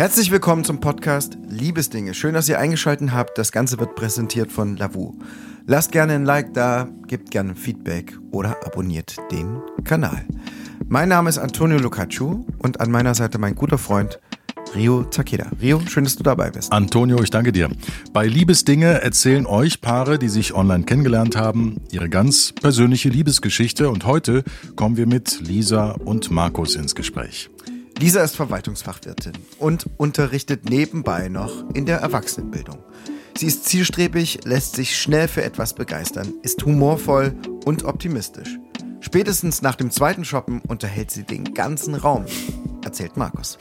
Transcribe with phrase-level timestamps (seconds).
[0.00, 2.14] Herzlich willkommen zum Podcast Liebesdinge.
[2.14, 3.36] Schön, dass ihr eingeschaltet habt.
[3.36, 5.12] Das Ganze wird präsentiert von Lavu.
[5.66, 10.24] Lasst gerne ein Like da, gebt gerne Feedback oder abonniert den Kanal.
[10.88, 14.18] Mein Name ist Antonio Lucaccio und an meiner Seite mein guter Freund
[14.74, 15.48] Rio Takeda.
[15.60, 16.72] Rio, schön, dass du dabei bist.
[16.72, 17.68] Antonio, ich danke dir.
[18.14, 24.06] Bei Liebesdinge erzählen euch Paare, die sich online kennengelernt haben, ihre ganz persönliche Liebesgeschichte und
[24.06, 24.44] heute
[24.76, 27.50] kommen wir mit Lisa und Markus ins Gespräch.
[28.00, 32.78] Lisa ist Verwaltungsfachwirtin und unterrichtet nebenbei noch in der Erwachsenenbildung.
[33.36, 37.34] Sie ist zielstrebig, lässt sich schnell für etwas begeistern, ist humorvoll
[37.66, 38.58] und optimistisch.
[39.00, 42.24] Spätestens nach dem zweiten Shoppen unterhält sie den ganzen Raum,
[42.82, 43.58] erzählt Markus.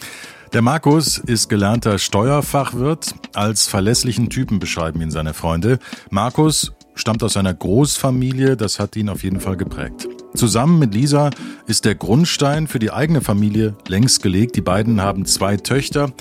[0.53, 3.15] Der Markus ist gelernter Steuerfachwirt.
[3.33, 5.79] Als verlässlichen Typen beschreiben ihn seine Freunde.
[6.11, 10.07] Markus stammt aus einer Großfamilie, das hat ihn auf jeden Fall geprägt.
[10.35, 11.31] Zusammen mit Lisa
[11.65, 14.55] ist der Grundstein für die eigene Familie längst gelegt.
[14.55, 16.11] Die beiden haben zwei Töchter,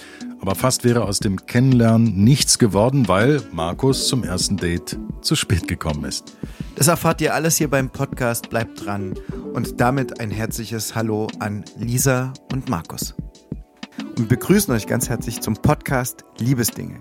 [0.41, 5.69] aber fast wäre aus dem Kennenlernen nichts geworden, weil Markus zum ersten Date zu spät
[5.69, 6.37] gekommen ist.
[6.75, 8.49] Das erfahrt ihr alles hier beim Podcast.
[8.49, 9.15] Bleibt dran
[9.53, 13.15] und damit ein herzliches Hallo an Lisa und Markus.
[13.99, 17.01] Und wir begrüßen euch ganz herzlich zum Podcast Liebesdinge.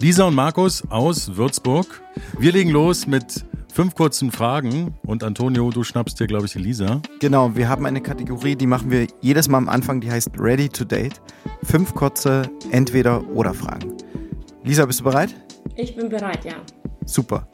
[0.00, 2.02] Lisa und Markus aus Würzburg.
[2.38, 3.44] Wir legen los mit
[3.74, 7.02] Fünf kurzen Fragen und Antonio, du schnappst dir, glaube ich, Elisa.
[7.18, 10.68] Genau, wir haben eine Kategorie, die machen wir jedes Mal am Anfang, die heißt Ready
[10.68, 11.20] to Date.
[11.64, 13.94] Fünf kurze Entweder-Oder-Fragen.
[14.62, 15.34] Lisa, bist du bereit?
[15.74, 16.54] Ich bin bereit, ja.
[17.04, 17.48] Super.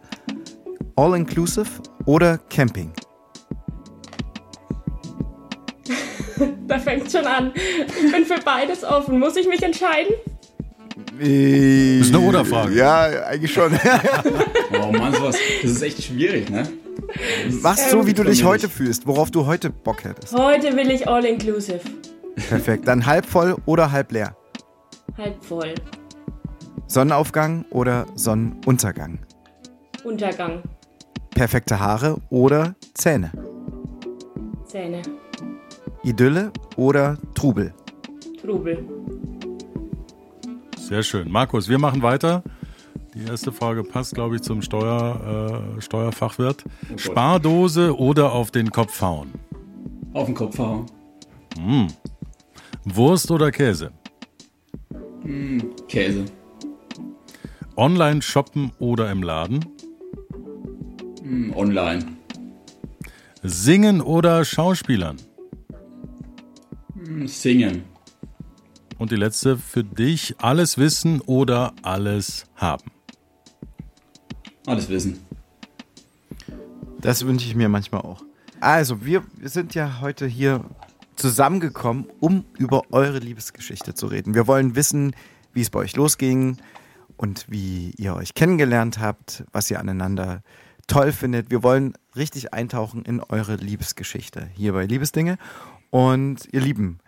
[0.95, 1.71] All-inclusive
[2.05, 2.93] oder Camping?
[6.67, 7.51] da fängt schon an.
[7.55, 9.19] Ich bin für beides offen.
[9.19, 10.13] Muss ich mich entscheiden?
[11.21, 12.75] Das ist eine Oder-Frage.
[12.75, 13.73] Ja, eigentlich schon.
[14.73, 16.67] oh Mann, sowas, das ist echt schwierig, ne?
[17.61, 20.33] Machst so, wie du dich heute fühlst, worauf du heute Bock hättest.
[20.33, 21.81] Heute will ich all inclusive.
[22.49, 22.89] Perfekt.
[22.89, 24.35] Dann halb voll oder halb leer?
[25.19, 25.75] Halb voll.
[26.87, 29.19] Sonnenaufgang oder Sonnenuntergang?
[30.05, 30.63] Untergang.
[31.35, 33.31] Perfekte Haare oder Zähne?
[34.65, 35.03] Zähne.
[36.03, 37.75] Idylle oder Trubel?
[38.41, 38.87] Trubel.
[40.91, 41.31] Sehr schön.
[41.31, 42.43] Markus, wir machen weiter.
[43.15, 46.65] Die erste Frage passt, glaube ich, zum Steuer, äh, Steuerfachwirt.
[46.93, 49.31] Oh Spardose oder auf den Kopf hauen?
[50.15, 50.87] Auf den Kopf hauen.
[51.57, 51.87] Mm.
[52.85, 53.93] Wurst oder Käse?
[55.23, 56.25] Mm, Käse.
[57.77, 59.65] Online shoppen oder im Laden?
[61.23, 62.05] Mm, online.
[63.45, 65.19] Singen oder Schauspielern?
[67.27, 67.90] Singen.
[69.01, 72.91] Und die letzte für dich, alles wissen oder alles haben?
[74.67, 75.25] Alles wissen.
[77.01, 78.23] Das wünsche ich mir manchmal auch.
[78.61, 80.67] Also, wir sind ja heute hier
[81.17, 84.35] zusammengekommen, um über eure Liebesgeschichte zu reden.
[84.35, 85.17] Wir wollen wissen,
[85.55, 86.59] wie es bei euch losging
[87.17, 90.43] und wie ihr euch kennengelernt habt, was ihr aneinander
[90.89, 91.51] toll findet.
[91.51, 95.39] Wir wollen richtig eintauchen in eure Liebesgeschichte hier bei Liebesdinge.
[95.89, 96.99] Und ihr Lieben,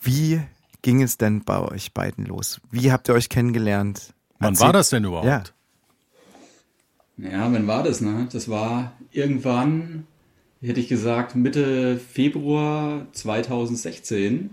[0.00, 0.40] wie
[0.82, 2.60] ging es denn bei euch beiden los?
[2.70, 4.14] Wie habt ihr euch kennengelernt?
[4.38, 5.26] Wann war das denn überhaupt?
[5.26, 5.42] Ja.
[7.18, 8.28] ja, wann war das, ne?
[8.32, 10.06] Das war irgendwann,
[10.60, 14.50] hätte ich gesagt, Mitte Februar 2016.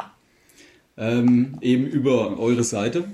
[0.98, 3.06] Ähm, eben über eure Seite.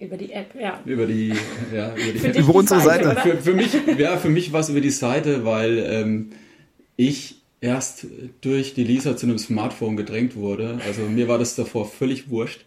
[0.00, 0.80] Über die App, ja.
[0.84, 1.32] Über die,
[1.74, 2.36] ja, über, die Für App.
[2.36, 3.10] Über unsere Seite.
[3.10, 3.20] oder?
[3.20, 6.30] Für, für mich, ja, für mich war es über die Seite, weil ähm,
[6.96, 8.06] ich erst
[8.40, 10.80] durch die Lisa zu einem Smartphone gedrängt wurde.
[10.86, 12.64] Also mir war das davor völlig wurscht.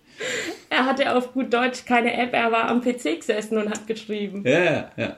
[0.70, 4.44] Er hatte auf gut Deutsch keine App, er war am PC gesessen und hat geschrieben.
[4.46, 5.18] Ja, ja, ja.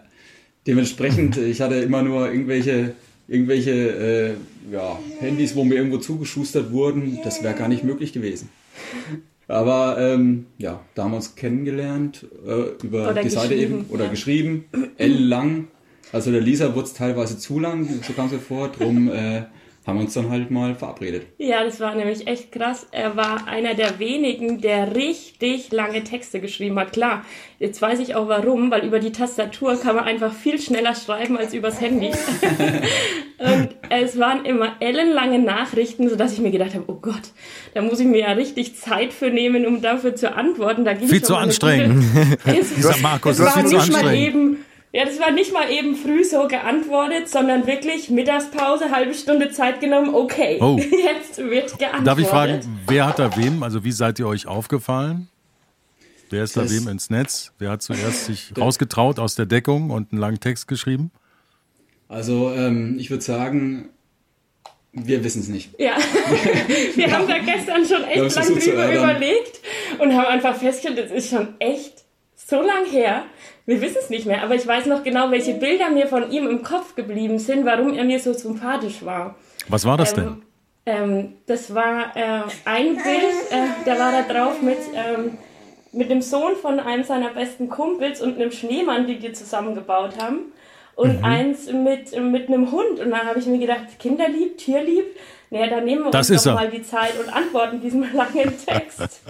[0.66, 2.94] Dementsprechend, ich hatte immer nur irgendwelche,
[3.28, 4.34] irgendwelche äh,
[4.72, 7.20] ja, Handys, wo mir irgendwo zugeschustert wurden.
[7.24, 8.50] Das wäre gar nicht möglich gewesen.
[9.48, 13.86] Aber ähm, ja, da haben wir uns kennengelernt äh, über Oder die Seite geschrieben, eben
[13.90, 14.10] oder ja.
[14.10, 14.66] geschrieben,
[14.98, 15.68] L-lang.
[16.14, 18.70] Also der Lisa wurde es teilweise zu lang, so kam es vor.
[18.70, 19.44] Drum äh,
[19.86, 21.26] haben wir uns dann halt mal verabredet.
[21.38, 22.88] Ja, das war nämlich echt krass.
[22.92, 26.94] Er war einer der wenigen, der richtig lange Texte geschrieben hat.
[26.94, 27.26] Klar,
[27.60, 31.38] jetzt weiß ich auch warum, weil über die Tastatur kann man einfach viel schneller schreiben
[31.38, 32.12] als übers Handy.
[33.40, 37.22] und es waren immer ellenlange Nachrichten, sodass ich mir gedacht habe, oh Gott,
[37.74, 40.86] da muss ich mir ja richtig Zeit für nehmen, um dafür zu antworten.
[40.86, 42.04] Da ging Viel schon zu anstrengend.
[42.14, 44.28] gute- Es- Dieser Markus, das ist war viel zu nicht mal anstrengend.
[44.28, 44.58] eben
[44.94, 49.82] ja, das war nicht mal eben früh so geantwortet, sondern wirklich Mittagspause, halbe Stunde Zeit
[49.82, 50.78] genommen, okay, Oh.
[50.80, 52.08] jetzt wird geantwortet.
[52.08, 53.64] Darf ich fragen, wer hat da wem?
[53.64, 55.28] Also wie seid ihr euch aufgefallen?
[56.30, 57.52] Wer ist da Das- wem ins Netz?
[57.60, 61.12] Wer hat zuerst sich rausgetraut aus der Deckung und einen langen Text geschrieben?
[62.08, 63.90] Also ähm, ich würde sagen,
[64.92, 65.72] Wir wissen es nicht.
[65.80, 65.96] Ja,
[66.96, 69.60] wir haben da gestern schon echt lang drüber überlegt
[69.98, 72.03] und haben einfach festgestellt, das ist schon echt
[72.46, 73.24] so lang her.
[73.66, 76.48] Wir wissen es nicht mehr, aber ich weiß noch genau, welche Bilder mir von ihm
[76.48, 79.36] im Kopf geblieben sind, warum er mir so sympathisch war.
[79.70, 80.26] Was war das denn?
[80.26, 80.42] Ähm,
[80.86, 85.38] ähm, das war äh, ein Bild, äh, da war da drauf mit, ähm,
[85.94, 90.52] mit dem Sohn von einem seiner besten Kumpels und einem Schneemann, die die zusammengebaut haben.
[90.96, 91.26] Und Mhm.
[91.26, 93.00] eins mit, mit einem Hund.
[93.00, 95.06] Und dann habe ich mir gedacht, Kinderlieb, Tierlieb.
[95.50, 96.56] Naja, dann nehmen wir Das uns doch er.
[96.56, 99.22] mal die Zeit und antworten diesem langen Text.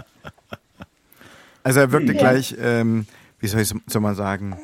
[1.63, 2.19] Also er wirkte Ja.
[2.19, 3.06] gleich, ähm,
[3.39, 4.57] wie soll ich soll man sagen,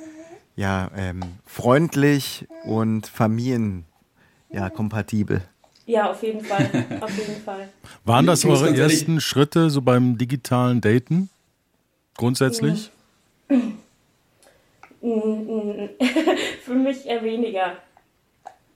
[0.56, 3.86] ja, ähm, freundlich und familien,
[4.52, 5.42] ja, kompatibel.
[5.86, 6.70] ja, auf jeden Fall.
[7.02, 7.70] Auf jeden Fall.
[8.04, 11.30] Waren das eure ersten Schritte so beim digitalen Daten?
[12.18, 12.92] Grundsätzlich?
[16.66, 17.78] Für mich eher weniger.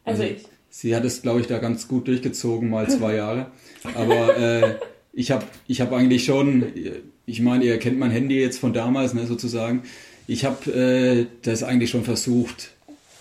[0.06, 0.46] Also ich.
[0.70, 3.52] Sie hat es, glaube ich, da ganz gut durchgezogen, mal zwei Jahre.
[3.96, 4.76] Aber äh,
[5.12, 6.64] ich habe ich hab eigentlich schon,
[7.26, 9.84] ich meine, ihr kennt mein Handy jetzt von damals, ne, sozusagen.
[10.28, 12.72] Ich habe äh, das eigentlich schon versucht,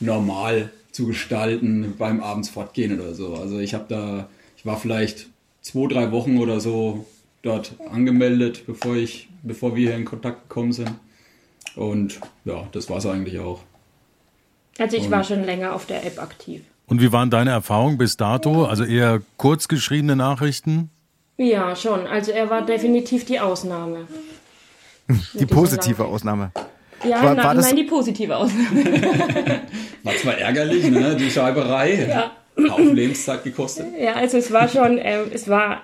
[0.00, 3.34] normal zu gestalten beim abends fortgehen oder so.
[3.34, 5.26] Also ich habe da, ich war vielleicht
[5.62, 7.06] zwei, drei Wochen oder so
[7.43, 10.93] dort angemeldet, bevor ich, bevor wir hier in Kontakt gekommen sind.
[11.76, 13.60] Und ja, das war es eigentlich auch.
[14.78, 16.62] Also ich war schon länger auf der App aktiv.
[16.87, 18.64] Und wie waren deine Erfahrungen bis dato?
[18.64, 20.90] Also eher kurz geschriebene Nachrichten?
[21.37, 22.06] Ja, schon.
[22.06, 24.06] Also er war definitiv die Ausnahme.
[25.34, 26.52] Die positive Ausnahme.
[27.05, 28.84] Ja, War- nein, war das- nein, die positive Ausnahme.
[30.05, 32.06] War zwar ärgerlich, ne, die Schreiberei.
[32.08, 32.31] Ja.
[32.70, 33.87] Haufen Lebenszeit gekostet.
[33.99, 35.82] Ja, also es war schon, ähm, es war,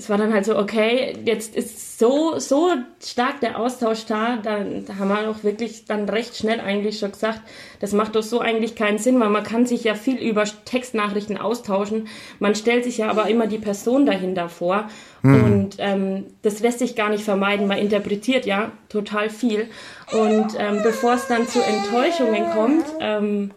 [0.00, 2.70] es war dann halt so, okay, jetzt ist so, so
[3.04, 7.12] stark der Austausch da, dann da haben wir auch wirklich dann recht schnell eigentlich schon
[7.12, 7.42] gesagt,
[7.80, 11.36] das macht doch so eigentlich keinen Sinn, weil man kann sich ja viel über Textnachrichten
[11.36, 12.08] austauschen,
[12.38, 14.88] man stellt sich ja aber immer die Person dahinter vor.
[15.22, 19.68] Und ähm, das lässt sich gar nicht vermeiden, man interpretiert ja total viel.
[20.12, 23.50] Und ähm, bevor es dann zu Enttäuschungen kommt, ähm,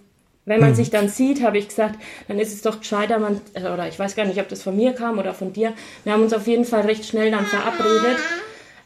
[0.45, 1.95] wenn man sich dann sieht, habe ich gesagt,
[2.27, 4.75] dann ist es doch gescheiter, man, äh, oder ich weiß gar nicht, ob das von
[4.75, 5.73] mir kam oder von dir.
[6.03, 8.19] Wir haben uns auf jeden Fall recht schnell dann verabredet.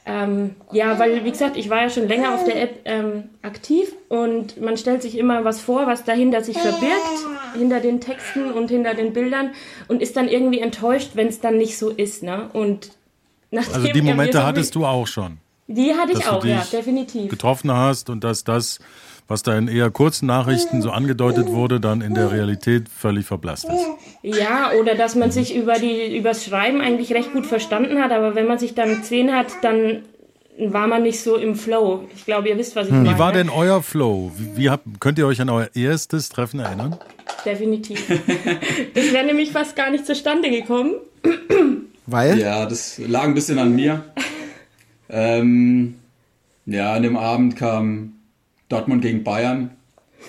[0.09, 3.92] Ähm, ja, weil, wie gesagt, ich war ja schon länger auf der App ähm, aktiv
[4.07, 7.27] und man stellt sich immer was vor, was dahinter sich verbirgt,
[7.57, 9.51] hinter den Texten und hinter den Bildern
[9.89, 12.24] und ist dann irgendwie enttäuscht, wenn es dann nicht so ist.
[12.24, 12.50] Ne?
[12.53, 12.92] Und
[13.51, 15.39] Also die Momente so hattest du auch schon.
[15.68, 17.30] Die hatte ich auch, ja, definitiv.
[17.30, 18.80] Getroffen hast und dass das,
[19.27, 23.65] was da in eher kurzen Nachrichten so angedeutet wurde, dann in der Realität völlig verblasst
[23.65, 23.85] ist.
[24.21, 28.35] Ja, oder dass man sich über die übers Schreiben eigentlich recht gut verstanden hat, aber
[28.35, 30.03] wenn man sich dann gesehen hat, dann
[30.59, 32.07] war man nicht so im Flow.
[32.15, 33.13] Ich glaube, ihr wisst, was ich meine.
[33.13, 34.31] Wie war denn euer Flow?
[34.35, 36.97] Wie, wie habt, könnt ihr euch an euer erstes Treffen erinnern?
[37.45, 38.03] Definitiv.
[38.95, 40.95] Das wäre nämlich fast gar nicht zustande gekommen.
[42.07, 42.39] Weil?
[42.39, 44.03] Ja, das lag ein bisschen an mir.
[45.09, 45.95] Ähm,
[46.65, 48.16] ja, an dem Abend kam
[48.69, 49.71] Dortmund gegen Bayern.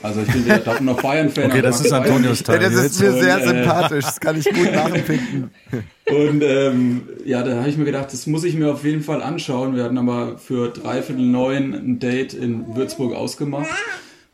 [0.02, 1.50] Also ich bin der Dortmunder Bayern-Fan.
[1.50, 2.42] Okay, das ist Antonius.
[2.42, 2.62] Teil.
[2.62, 5.50] Ja, das ist mir Und, sehr äh, sympathisch, das kann ich gut nachempfinden.
[6.06, 9.22] Und ähm, ja, da habe ich mir gedacht, das muss ich mir auf jeden Fall
[9.22, 9.74] anschauen.
[9.74, 13.68] Wir hatten aber für dreiviertel neun ein Date in Würzburg ausgemacht.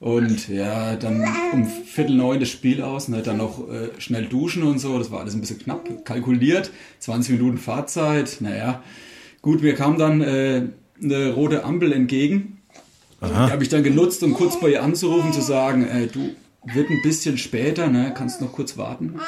[0.00, 4.26] Und ja, dann um Viertel neun das Spiel aus und halt dann noch äh, schnell
[4.26, 4.98] duschen und so.
[4.98, 6.70] Das war alles ein bisschen knapp kalkuliert.
[6.98, 8.36] 20 Minuten Fahrzeit.
[8.40, 8.82] Naja,
[9.40, 10.62] gut, mir kam dann äh,
[11.02, 12.58] eine rote Ampel entgegen.
[13.22, 16.34] Die habe ich dann genutzt, um kurz bei ihr anzurufen, zu sagen, äh, du,
[16.72, 18.12] wird ein bisschen später, ne?
[18.16, 19.20] kannst noch kurz warten.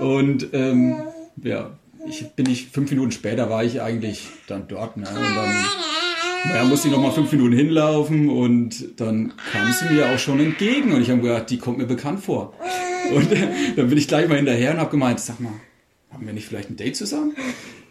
[0.00, 0.96] Und ähm,
[1.42, 1.70] ja,
[2.06, 5.06] ich bin ich fünf Minuten später war ich eigentlich dann dort, ne?
[5.08, 10.10] Und dann ja, musste ich noch mal fünf Minuten hinlaufen und dann kam sie mir
[10.10, 12.52] auch schon entgegen und ich habe gedacht, die kommt mir bekannt vor.
[13.14, 15.52] Und äh, dann bin ich gleich mal hinterher und habe gemeint, sag mal,
[16.10, 17.34] haben wir nicht vielleicht ein Date zusammen?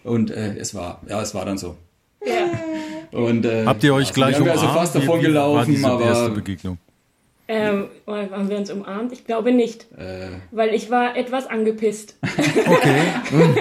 [0.03, 1.77] Und äh, es war, ja, es war dann so.
[3.13, 4.63] Und, äh, Habt ihr euch also, gleich wir haben umarmt?
[4.63, 5.29] also fast davon wie war
[5.59, 6.77] gelaufen, diese erste aber Begegnung?
[7.47, 9.11] Ähm, haben wir uns umarmt?
[9.11, 9.85] Ich glaube nicht.
[9.97, 12.15] äh, Weil ich war etwas angepisst.
[12.65, 13.01] Okay.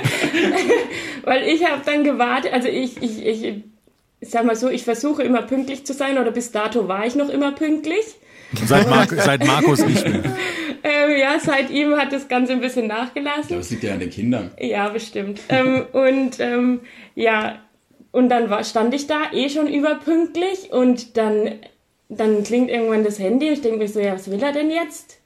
[1.24, 3.44] Weil ich habe dann gewartet, also ich, ich, ich,
[4.20, 7.14] ich sag mal so, ich versuche immer pünktlich zu sein oder bis dato war ich
[7.14, 8.04] noch immer pünktlich.
[8.66, 10.22] Seit, Mar seit Markus nicht mehr.
[10.84, 13.56] Ähm, ja, seit ihm hat das Ganze ein bisschen nachgelassen.
[13.56, 14.50] das liegt ja an den Kindern.
[14.58, 15.40] Ja, bestimmt.
[15.48, 16.80] ähm, und ähm,
[17.14, 17.60] ja,
[18.12, 21.54] und dann war, stand ich da eh schon überpünktlich und dann,
[22.08, 24.70] dann klingt irgendwann das Handy und ich denke mir so, ja, was will er denn
[24.70, 25.18] jetzt?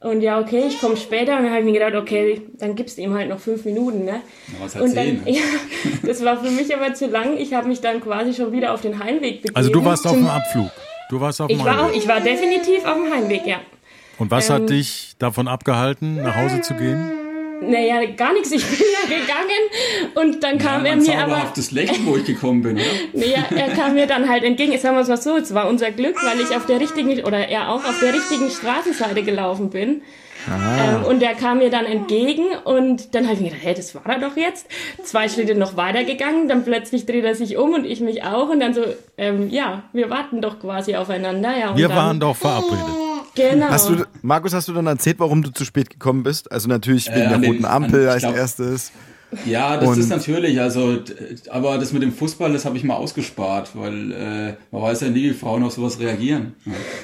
[0.00, 2.98] Und ja, okay, ich komme später und dann habe ich mir gedacht, okay, dann gibst
[2.98, 4.20] du ihm halt noch fünf Minuten, ne?
[4.56, 5.34] Aber es hat Und dann, zehn.
[5.34, 5.42] ja,
[6.02, 7.36] das war für mich aber zu lang.
[7.36, 9.54] Ich habe mich dann quasi schon wieder auf den Heimweg begeben.
[9.54, 10.70] Also du warst auf dem Abflug.
[11.08, 11.96] Du warst auf dem ich war, Heimweg.
[11.96, 13.60] ich war definitiv auf dem Heimweg, ja.
[14.18, 17.21] Und was ähm, hat dich davon abgehalten, nach Hause zu gehen?
[17.70, 18.52] Naja, gar nichts.
[18.52, 21.52] Ich bin ja gegangen und dann kam ja, er mir aber.
[21.54, 22.84] das Lächeln, wo ich gekommen bin, oder?
[23.12, 24.76] Naja, er kam mir dann halt entgegen.
[24.78, 27.48] Sagen wir es mal so, es war unser Glück, weil ich auf der richtigen, oder
[27.48, 30.02] er auch auf der richtigen Straßenseite gelaufen bin.
[30.48, 33.94] Ähm, und der kam mir dann entgegen und dann habe ich mir gedacht, hey, das
[33.94, 34.66] war er doch jetzt.
[35.04, 38.48] Zwei Schritte noch weiter gegangen, dann plötzlich dreht er sich um und ich mich auch
[38.48, 38.82] und dann so,
[39.18, 41.56] ähm, ja, wir warten doch quasi aufeinander.
[41.56, 43.01] Ja, und Wir dann, waren doch verabredet.
[43.34, 43.66] Genau.
[43.68, 46.50] Hast du, Markus, hast du dann erzählt, warum du zu spät gekommen bist?
[46.52, 48.92] Also natürlich wegen Äh, der den- roten Ampel an- als glaub- erstes.
[49.46, 50.98] Ja, das Und- ist natürlich, also,
[51.50, 55.08] aber das mit dem Fußball, das habe ich mal ausgespart, weil äh, man weiß ja
[55.08, 56.52] nie, wie Frauen auf sowas reagieren.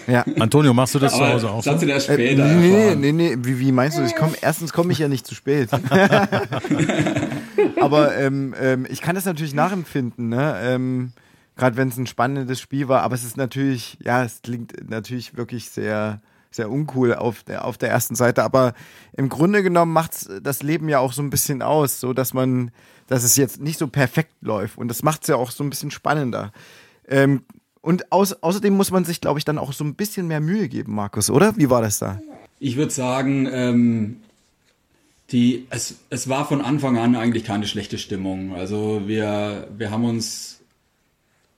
[0.07, 0.27] Ja.
[0.39, 2.81] Antonio, machst du das zu Aber Hause auch das hat sie erst Äh, später nee,
[2.83, 3.01] erfahren.
[3.01, 4.03] nee, nee, wie, wie meinst du?
[4.05, 5.71] Ich komm, erstens komme ich ja nicht zu spät.
[7.81, 10.55] aber ähm, ähm, ich kann das natürlich nachempfinden, ne?
[10.63, 11.13] Ähm,
[11.59, 15.37] Gerade wenn es ein spannendes Spiel war, aber es ist natürlich, ja, es klingt natürlich
[15.37, 16.21] wirklich sehr,
[16.53, 18.45] sehr uncool auf der, auf der ersten Seite.
[18.45, 18.75] Aber
[19.17, 22.71] im Grunde genommen macht's das Leben ja auch so ein bisschen aus, so dass man,
[23.09, 24.79] dass es jetzt nicht so perfekt läuft.
[24.79, 26.53] Und das macht's ja auch so ein bisschen spannender.
[27.09, 27.43] Ähm,
[27.81, 30.69] und aus, außerdem muss man sich, glaube ich, dann auch so ein bisschen mehr Mühe
[30.69, 31.57] geben, Markus, oder?
[31.57, 32.21] Wie war das da?
[32.61, 34.17] Ich würde sagen, ähm,
[35.33, 38.55] die, es, es war von Anfang an eigentlich keine schlechte Stimmung.
[38.55, 40.58] Also wir, wir haben uns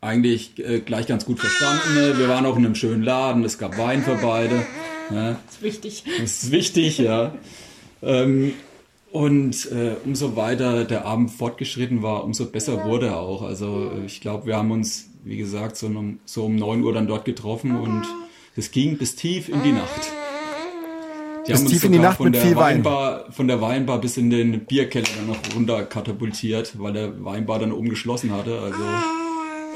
[0.00, 1.94] eigentlich äh, gleich ganz gut verstanden.
[1.94, 2.18] ne?
[2.18, 4.56] Wir waren auch in einem schönen Laden, es gab Wein für beide.
[5.10, 5.36] Ne?
[5.46, 6.04] Das ist wichtig.
[6.20, 7.34] Das ist wichtig, ja.
[8.02, 8.52] Ähm,
[9.12, 13.42] und äh, umso weiter der Abend fortgeschritten war, umso besser wurde er auch.
[13.42, 16.92] Also äh, ich glaube, wir haben uns, wie gesagt, so um, so um 9 Uhr
[16.92, 18.04] dann dort getroffen und
[18.56, 20.12] es ging bis tief in die Nacht.
[21.46, 22.76] Die Bis haben uns tief in die Nacht von mit der viel Wein.
[22.76, 27.58] Weinbar, von der Weinbar bis in den Bierkeller dann noch runter katapultiert, weil der Weinbar
[27.58, 28.60] dann oben geschlossen hatte.
[28.60, 28.78] Also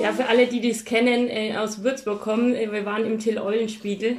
[0.01, 3.39] Ja, für alle, die dies kennen, äh, aus Würzburg kommen, äh, wir waren im Till
[3.39, 4.17] Eulenspiegel.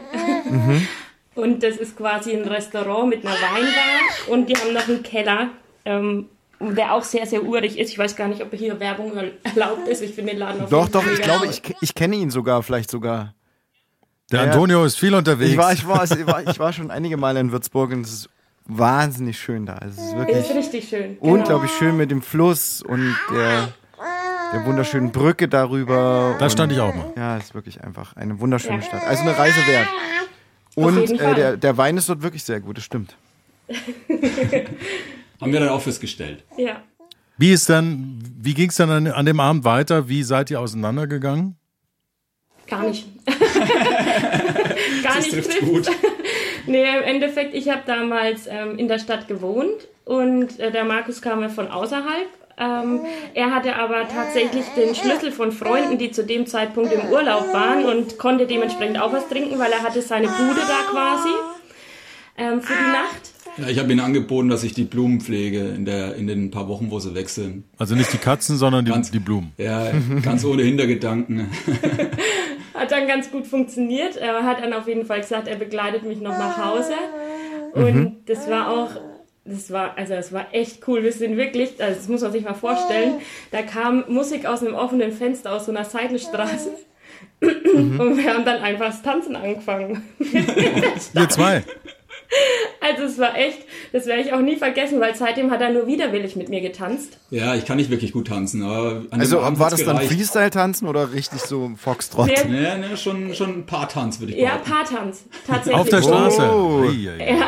[1.35, 5.49] Und das ist quasi ein Restaurant mit einer Weinbar und die haben noch einen Keller,
[5.83, 6.27] ähm,
[6.61, 7.89] der auch sehr, sehr urig ist.
[7.91, 9.11] Ich weiß gar nicht, ob hier Werbung
[9.43, 10.01] erlaubt ist.
[10.01, 12.89] Ich finde den Laden auf Doch, doch, ich glaube, ich, ich kenne ihn sogar, vielleicht
[12.89, 13.35] sogar.
[14.31, 14.51] Der Ja.
[14.51, 15.51] Antonio ist viel unterwegs.
[15.51, 18.13] Ich war, ich, war, ich, war, ich war schon einige Male in Würzburg und es
[18.13, 18.29] ist
[18.65, 19.77] wahnsinnig schön da.
[19.85, 21.17] Es ist wirklich Ist richtig schön.
[21.19, 21.33] Genau.
[21.33, 23.73] unglaublich schön mit dem Fluss und der,
[24.55, 26.35] der wunderschönen Brücke darüber.
[26.39, 27.11] da stand ich auch mal.
[27.17, 28.81] Ja, es ist wirklich einfach eine wunderschöne Ja.
[28.83, 29.03] Stadt.
[29.05, 29.87] Also eine Reise wert.
[30.75, 33.15] Und äh, der, der Wein ist dort wirklich sehr gut, das stimmt.
[35.41, 36.43] haben wir dann auch festgestellt.
[36.57, 36.81] Ja.
[37.37, 40.07] Wie ist dann, wie ging es dann an, an dem Abend weiter?
[40.07, 41.55] Wie seid ihr auseinandergegangen?
[42.67, 43.07] Gar nicht.
[43.25, 45.65] Gar Das nicht trifft trifft.
[45.65, 45.89] gut.
[46.67, 51.21] Nee, im Endeffekt, ich habe damals ähm, in der Stadt gewohnt und äh, der Markus
[51.21, 52.27] kam ja von außerhalb.
[52.57, 53.01] Ähm,
[53.33, 57.83] er hatte aber tatsächlich den Schlüssel von Freunden, die zu dem Zeitpunkt im Urlaub waren
[57.85, 61.29] und konnte dementsprechend auch was trinken, weil er hatte seine Bude da quasi
[62.37, 63.31] ähm, für die Nacht.
[63.57, 66.67] Ja, ich habe ihnen angeboten, dass ich die Blumen pflege in, der, in den paar
[66.67, 67.63] Wochen, wo sie weg sind.
[67.77, 69.51] Also nicht die Katzen, sondern die, Ganz- die Blumen.
[69.57, 69.91] Ja,
[70.23, 71.49] ganz ohne Hintergedanken.
[72.73, 74.17] Hat dann ganz gut funktioniert.
[74.17, 76.91] Er hat dann auf jeden Fall gesagt, er begleitet mich noch nach Hause.
[77.73, 78.89] Und das war auch,
[79.45, 81.03] das war, also es war echt cool.
[81.03, 83.21] Wir sind wirklich, also das muss man sich mal vorstellen,
[83.51, 86.71] da kam Musik aus einem offenen Fenster aus so einer Seitenstraße.
[87.41, 90.03] Und wir haben dann einfach das Tanzen angefangen.
[90.19, 91.63] Ihr zwei.
[92.81, 93.59] Also es war echt,
[93.93, 97.17] das werde ich auch nie vergessen, weil seitdem hat er nur widerwillig mit mir getanzt.
[97.31, 100.13] Ja, ich kann nicht wirklich gut tanzen, aber an Also war das dann gereicht.
[100.13, 102.27] Freestyle-Tanzen oder richtig so Foxtrot?
[102.27, 104.71] Sehr, Ja, ne, schon, schon ein paar Tanz, würde ich ja, behaupten.
[104.71, 105.25] Paartanz.
[105.47, 105.81] Tatsächlich.
[105.81, 106.41] Auf der Straße.
[106.41, 106.83] Oh.
[106.83, 107.47] Ei, ei, ei.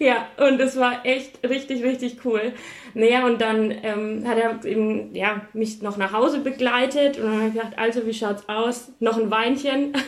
[0.00, 2.52] Ja, und es war echt richtig, richtig cool.
[2.94, 7.36] Naja, und dann ähm, hat er eben, ja, mich noch nach Hause begleitet und dann
[7.36, 8.92] habe ich gedacht, also wie schaut's aus?
[9.00, 9.92] Noch ein Weinchen.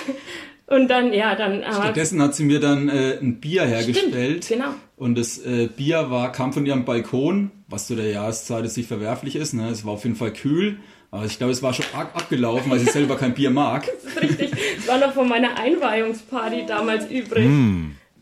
[0.70, 4.46] und dann, ja, dann Stattdessen hat sie mir dann äh, ein Bier hergestellt.
[4.48, 4.68] genau.
[4.96, 8.86] Und das äh, Bier war, kam von ihrem Balkon, was zu der Jahreszeit jetzt nicht
[8.86, 9.52] verwerflich ist.
[9.52, 9.68] Ne?
[9.68, 10.78] Es war auf jeden Fall kühl.
[11.10, 13.84] Aber ich glaube, es war schon arg abgelaufen, weil sie selber kein Bier mag.
[13.86, 14.52] das ist richtig.
[14.78, 17.46] Es war noch von meiner Einweihungsparty damals übrig.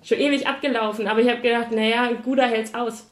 [0.03, 3.05] Schon ewig abgelaufen, aber ich habe gedacht, naja, ein guter hält's aus.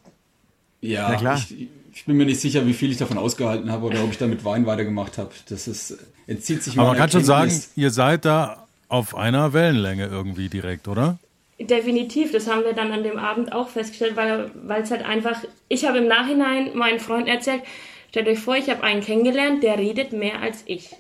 [0.81, 1.37] Ja, Na klar.
[1.37, 4.19] Ich, ich bin mir nicht sicher, wie viel ich davon ausgehalten habe oder ob ich
[4.19, 5.31] da mit Wein weitergemacht habe.
[5.51, 10.07] Das ist, entzieht sich Aber man kann schon sagen, ihr seid da auf einer Wellenlänge
[10.07, 11.19] irgendwie direkt, oder?
[11.59, 15.41] Definitiv, das haben wir dann an dem Abend auch festgestellt, weil weil es halt einfach,
[15.69, 17.63] ich habe im Nachhinein meinen Freunden erzählt,
[18.11, 20.91] stellt euch vor, ich habe einen kennengelernt, der redet mehr als ich.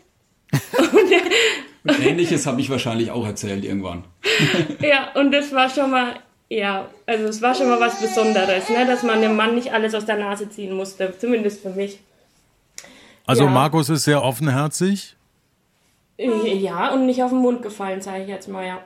[0.79, 4.05] Und Ähnliches habe ich wahrscheinlich auch erzählt irgendwann.
[4.81, 6.15] Ja, und das war schon mal,
[6.49, 9.95] ja, also es war schon mal was Besonderes, ne, dass man dem Mann nicht alles
[9.95, 12.01] aus der Nase ziehen musste, zumindest für mich.
[13.27, 13.51] Also Ja.
[13.51, 15.17] Markus ist sehr offenherzig.
[16.19, 18.83] Ja, und nicht auf den Mund gefallen, sage ich jetzt mal, ja.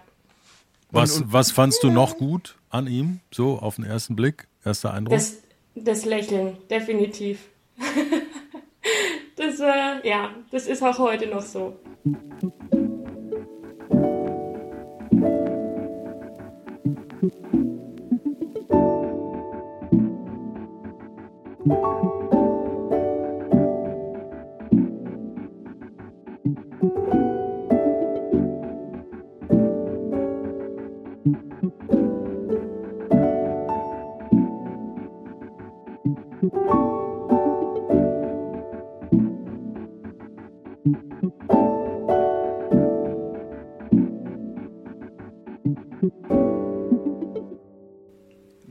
[0.91, 4.49] Was, Und- und- was fandst du noch gut an ihm, so auf den ersten Blick,
[4.65, 5.17] erster Eindruck?
[5.17, 5.39] Das,
[5.75, 7.49] das Lächeln, definitiv.
[9.37, 11.77] das war, ja, das ist auch heute noch so.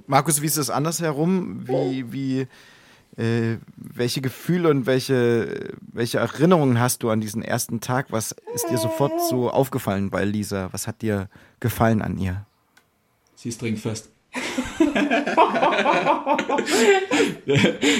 [0.09, 1.67] Markus, wie ist es andersherum?
[1.67, 2.47] Wie, wie,
[3.15, 8.07] äh, welche Gefühle und welche, welche Erinnerungen hast du an diesen ersten Tag?
[8.09, 10.69] Was ist dir sofort so aufgefallen bei Lisa?
[10.71, 12.43] Was hat dir gefallen an ihr?
[13.35, 14.09] Sie ist trinkfest.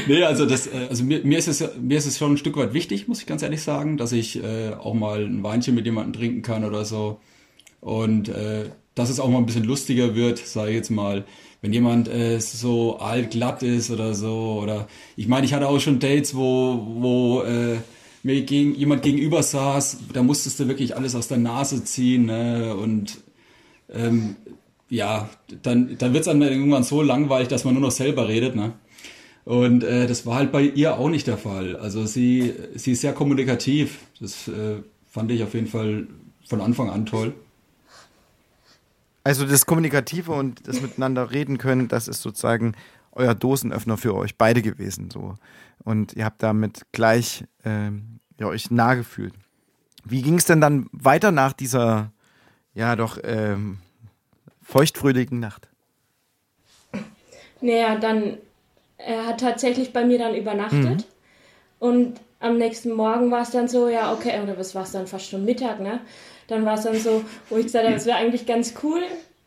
[0.08, 2.58] nee, also das, äh, also mir, mir ist es mir ist es schon ein Stück
[2.58, 5.86] weit wichtig, muss ich ganz ehrlich sagen, dass ich äh, auch mal ein Weinchen mit
[5.86, 7.20] jemandem trinken kann oder so.
[7.82, 11.24] Und äh, dass es auch mal ein bisschen lustiger wird, sage ich jetzt mal,
[11.62, 14.60] wenn jemand äh, so altglatt ist oder so.
[14.62, 17.78] Oder ich meine, ich hatte auch schon Dates, wo, wo äh,
[18.24, 22.26] mir gegen, jemand gegenüber saß, da musstest du wirklich alles aus der Nase ziehen.
[22.26, 22.76] Ne?
[22.76, 23.20] Und
[23.90, 24.36] ähm,
[24.90, 25.30] ja,
[25.64, 28.58] dann, dann wird es dann irgendwann so langweilig, dass man nur noch selber redet.
[28.58, 28.74] Ne?
[29.46, 31.78] Und äh, das war halt bei ihr auch nicht der Fall.
[31.78, 34.00] Also sie, sie ist sehr kommunikativ.
[34.20, 36.08] Das äh, fand ich auf jeden Fall
[36.46, 37.34] von Anfang an toll.
[39.30, 42.74] Also das Kommunikative und das Miteinander reden können, das ist sozusagen
[43.12, 45.12] euer Dosenöffner für euch beide gewesen.
[45.12, 45.36] So.
[45.84, 49.36] Und ihr habt damit gleich ähm, ja, euch nah gefühlt.
[50.04, 52.12] Wie ging es denn dann weiter nach dieser,
[52.74, 53.78] ja doch, ähm,
[54.64, 55.70] feuchtfröhlichen Nacht?
[57.62, 58.40] Naja, dann,
[58.98, 61.06] er hat tatsächlich bei mir dann übernachtet.
[61.78, 65.06] Und am nächsten Morgen war es dann so, ja, okay, oder was war es dann
[65.06, 66.02] fast schon Mittag, ne?
[66.50, 69.02] Dann war es dann so, wo ich gesagt habe, es wäre eigentlich ganz cool.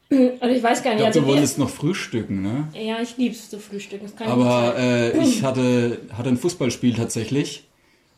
[0.09, 2.69] Und ich weiß gar Ich nicht, glaube, also du wolltest noch frühstücken, ne?
[2.75, 4.07] ja, ich lieb's zu frühstücken.
[4.07, 7.69] Das kann ich Aber nicht äh, ich hatte, hatte ein Fußballspiel tatsächlich.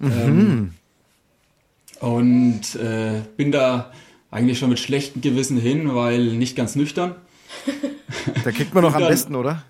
[0.02, 0.74] Ähm,
[2.00, 3.92] und äh, bin da
[4.30, 7.14] eigentlich schon mit schlechtem Gewissen hin, weil nicht ganz nüchtern.
[8.42, 9.62] Da kriegt man doch am besten, oder?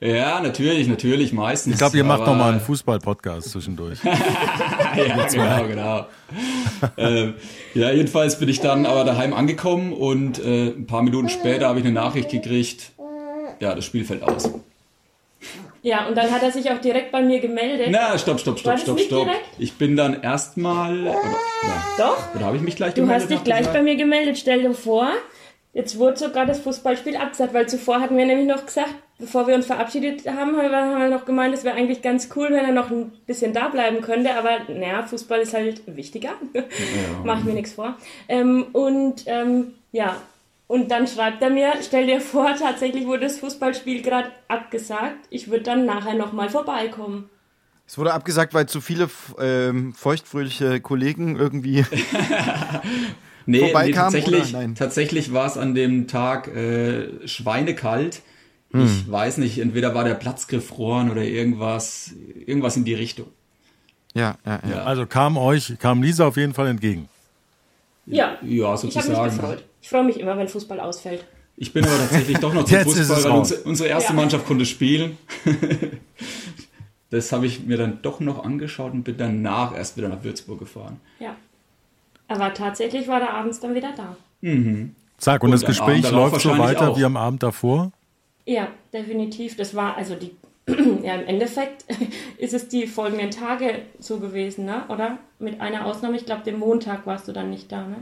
[0.00, 1.74] Ja, natürlich, natürlich, meistens.
[1.74, 3.98] ich glaube, ihr macht noch mal einen Fußball-Podcast zwischendurch.
[4.96, 6.06] ja, genau, genau.
[6.96, 7.34] ähm,
[7.74, 11.78] ja, jedenfalls bin ich dann aber daheim angekommen und äh, ein paar Minuten später habe
[11.80, 12.92] ich eine Nachricht gekriegt.
[13.60, 14.50] Ja, das Spiel fällt aus.
[15.82, 17.88] Ja, und dann hat er sich auch direkt bei mir gemeldet.
[17.90, 19.24] Na, stopp, stopp, stopp, stopp, nicht stopp.
[19.24, 19.46] direkt?
[19.58, 21.04] Ich bin dann erstmal.
[21.96, 23.22] Doch, oder habe ich mich gleich du gemeldet?
[23.22, 23.76] hast dich gleich gesagt?
[23.76, 24.36] bei mir gemeldet.
[24.36, 25.10] Stell dir vor,
[25.72, 29.54] jetzt wurde sogar das Fußballspiel abgesagt, weil zuvor hatten wir nämlich noch gesagt, bevor wir
[29.54, 32.90] uns verabschiedet haben, haben wir, noch gemeint, es wäre eigentlich ganz cool, wenn er noch
[32.90, 36.32] ein bisschen da bleiben könnte, aber naja, Fußball ist halt wichtiger.
[37.24, 37.96] Mach ich mir nichts vor.
[38.28, 40.16] Ähm, und ähm, ja,
[40.66, 45.26] und dann schreibt er mir, stell dir vor, tatsächlich wurde das Fußballspiel gerade abgesagt.
[45.28, 47.28] Ich würde dann nachher nochmal vorbeikommen.
[47.86, 51.84] Es wurde abgesagt, weil zu viele ähm, feuchtfröhliche Kollegen irgendwie.
[53.46, 54.58] Nee, nee vorbeikam, tatsächlich, oder?
[54.58, 54.74] Nein.
[54.74, 58.22] tatsächlich war es an dem Tag äh, schweinekalt.
[58.72, 58.84] Hm.
[58.84, 62.12] Ich weiß nicht, entweder war der Platz gefroren oder irgendwas,
[62.46, 63.26] irgendwas in die Richtung.
[64.14, 64.70] Ja, ja, ja.
[64.70, 67.08] Ja, Also kam euch, kam Lisa auf jeden Fall entgegen.
[68.06, 69.36] Ja, ja ich habe mich sozusagen.
[69.36, 69.64] gefreut.
[69.82, 71.24] Ich freue mich immer, wenn Fußball ausfällt.
[71.56, 74.16] Ich bin aber tatsächlich doch noch zum Fußball, weil unsere, unsere erste Ja.
[74.16, 75.18] Mannschaft konnte spielen.
[77.10, 80.58] das habe ich mir dann doch noch angeschaut und bin danach erst wieder nach Würzburg
[80.58, 81.00] gefahren.
[81.18, 81.36] Ja.
[82.30, 84.16] Aber tatsächlich war der abends dann wieder da.
[85.18, 86.98] Zack, und, Und das Gespräch Abend läuft so weiter auch.
[86.98, 87.90] wie am Abend davor.
[88.46, 89.56] Ja, definitiv.
[89.56, 90.30] Das war also die.
[91.02, 91.84] Ja, im Endeffekt
[92.38, 94.84] ist es die folgenden Tage so gewesen, ne?
[94.88, 95.18] Oder?
[95.40, 97.96] Mit einer Ausnahme, ich glaube, den Montag warst du dann nicht da, ne?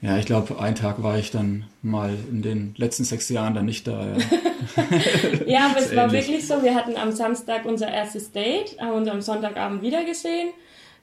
[0.00, 3.66] Ja, ich glaube, einen Tag war ich dann mal in den letzten sechs Jahren dann
[3.66, 4.06] nicht da.
[4.06, 4.16] Ja.
[5.46, 6.26] Ja, aber es war ähnlich.
[6.26, 6.62] wirklich so.
[6.62, 10.48] Wir hatten am Samstag unser erstes Date, haben uns am Sonntagabend wieder gesehen.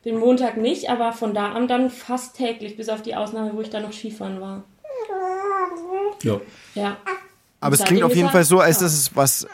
[0.05, 3.61] Den Montag nicht, aber von da an dann fast täglich, bis auf die Ausnahme, wo
[3.61, 4.63] ich dann noch Skifahren war.
[6.23, 6.41] ja.
[6.75, 6.97] Ja.
[7.61, 9.47] Aber es klingt auf jeden Fall so, als dass es was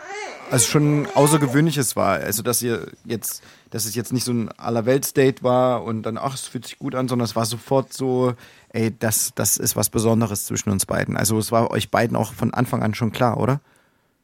[0.52, 2.16] also schon Außergewöhnliches war.
[2.20, 6.34] Also dass ihr jetzt, dass es jetzt nicht so ein Allerwelts-Date war und dann, ach,
[6.34, 8.34] es fühlt sich gut an, sondern es war sofort so,
[8.70, 11.18] ey, das, das ist was Besonderes zwischen uns beiden.
[11.18, 13.62] Also es war euch beiden auch von Anfang an schon klar, oder?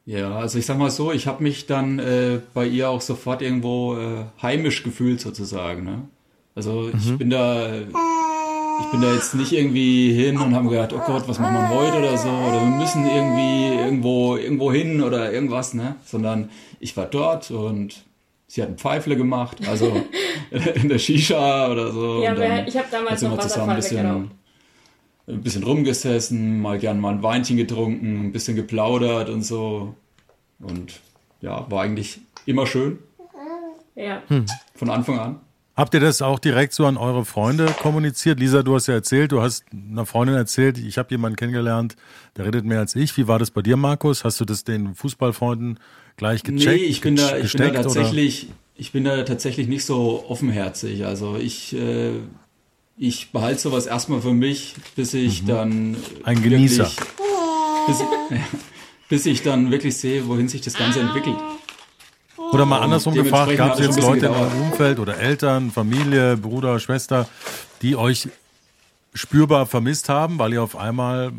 [0.04, 3.42] Ja, also ich sag mal so, ich habe mich dann äh, bei ihr auch sofort
[3.42, 5.84] irgendwo äh, heimisch gefühlt sozusagen.
[5.84, 6.02] Ne?
[6.56, 11.02] Also ich bin da, ich bin da jetzt nicht irgendwie hin und haben gedacht, oh
[11.06, 15.30] Gott, was machen wir heute oder so, oder wir müssen irgendwie irgendwo, irgendwo hin oder
[15.30, 15.96] irgendwas, ne?
[16.06, 16.48] Sondern
[16.80, 18.06] ich war dort und
[18.46, 20.00] sie hat ein Pfeifle gemacht, also
[20.74, 22.22] in der Shisha oder so.
[22.22, 24.30] Ja, aber ich habe damals noch Wasserfall ein bisschen,
[25.26, 29.94] ein bisschen rumgesessen, mal gern mal ein Weinchen getrunken, ein bisschen geplaudert und so.
[30.58, 31.00] Und
[31.42, 32.98] ja, war eigentlich immer schön.
[33.94, 34.22] Ja.
[34.28, 34.46] Hm.
[34.74, 35.40] Von Anfang an.
[35.76, 38.40] Habt ihr das auch direkt so an eure Freunde kommuniziert?
[38.40, 41.96] Lisa, du hast ja erzählt, du hast einer Freundin erzählt, ich habe jemanden kennengelernt,
[42.34, 43.14] der redet mehr als ich.
[43.18, 44.24] Wie war das bei dir, Markus?
[44.24, 45.78] Hast du das den Fußballfreunden
[46.16, 46.80] gleich gecheckt?
[46.80, 51.04] Nee, ich bin da, ich bin da tatsächlich, ich bin da tatsächlich nicht so offenherzig.
[51.04, 52.12] Also ich, äh,
[52.96, 55.46] ich behalte sowas erstmal für mich, bis ich mhm.
[55.46, 57.06] dann ein Genießer, wirklich,
[57.86, 58.38] bis,
[59.10, 61.36] bis ich dann wirklich sehe, wohin sich das Ganze entwickelt.
[62.52, 66.78] Oder mal andersrum gefragt, gab es jetzt Leute in eurem Umfeld oder Eltern, Familie, Bruder,
[66.80, 67.28] Schwester,
[67.82, 68.28] die euch
[69.14, 71.32] spürbar vermisst haben, weil ihr auf einmal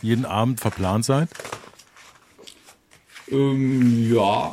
[0.00, 1.28] jeden Abend verplant seid?
[3.30, 4.52] Ähm, ja.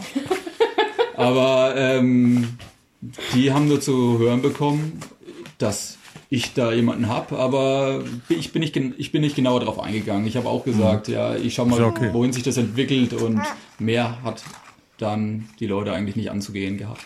[1.17, 2.58] Aber ähm,
[3.34, 4.99] die haben nur zu hören bekommen,
[5.58, 5.97] dass
[6.29, 10.27] ich da jemanden habe, aber ich bin nicht, ich bin nicht genauer darauf eingegangen.
[10.27, 11.13] Ich habe auch gesagt, mhm.
[11.15, 12.10] ja, ich schau mal, okay.
[12.13, 13.41] wohin sich das entwickelt und
[13.79, 14.43] mehr hat
[15.01, 17.01] dann die Leute eigentlich nicht anzugehen gehabt.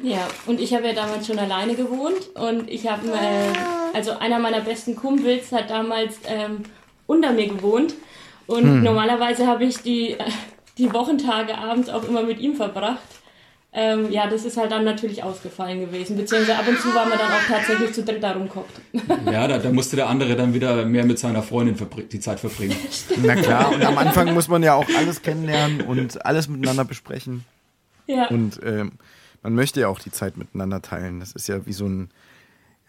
[0.00, 3.52] Ja, und ich habe ja damals schon alleine gewohnt und ich habe, äh,
[3.94, 6.62] also einer meiner besten Kumpels hat damals ähm,
[7.06, 7.94] unter mir gewohnt
[8.46, 8.82] und hm.
[8.82, 10.24] normalerweise habe ich die, äh,
[10.78, 12.98] die Wochentage abends auch immer mit ihm verbracht.
[13.70, 16.16] Ähm, ja, das ist halt dann natürlich ausgefallen gewesen.
[16.16, 18.80] Beziehungsweise ab und zu waren wir dann auch tatsächlich zu dritt da rumgekocht.
[19.30, 21.76] Ja, da, da, musste der andere dann wieder mehr mit seiner Freundin
[22.10, 22.76] die Zeit verbringen.
[23.22, 27.44] Na klar, und am Anfang muss man ja auch alles kennenlernen und alles miteinander besprechen.
[28.06, 28.28] Ja.
[28.28, 28.92] Und ähm,
[29.42, 31.20] man möchte ja auch die Zeit miteinander teilen.
[31.20, 32.10] Das ist ja wie so ein,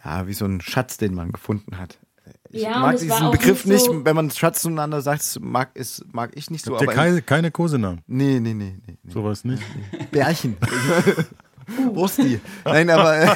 [0.03, 1.97] ja, wie so ein Schatz, den man gefunden hat.
[2.51, 6.31] Ich ja, mag diesen Begriff nicht, so wenn man Schatz zueinander sagt, mag, ist, mag
[6.35, 6.73] ich nicht so.
[6.73, 8.01] Habt ihr keine, keine Kosenamen?
[8.07, 8.97] Nee, nee, nee, nee.
[9.03, 9.11] nee.
[9.11, 9.63] Sowas nicht?
[10.11, 10.57] Bärchen.
[11.93, 12.39] Wursti.
[12.65, 13.35] Nein, aber,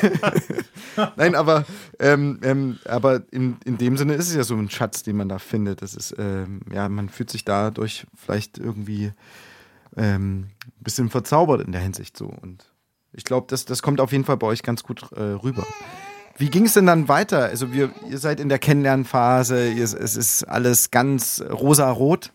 [1.16, 1.66] nein, aber,
[2.00, 5.30] ähm, ähm, aber in, in dem Sinne ist es ja so ein Schatz, den man
[5.30, 5.82] da findet.
[5.82, 9.12] Das ist, ähm, ja, man fühlt sich dadurch vielleicht irgendwie
[9.96, 12.26] ähm, ein bisschen verzaubert in der Hinsicht so.
[12.26, 12.72] Und
[13.12, 15.66] ich glaube, das, das kommt auf jeden Fall bei euch ganz gut äh, rüber.
[16.38, 17.44] Wie ging es denn dann weiter?
[17.46, 22.32] Also wir, ihr seid in der Kennenlernphase, ihr, es ist alles ganz rosa-rot.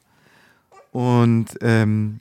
[0.92, 2.20] Und ähm,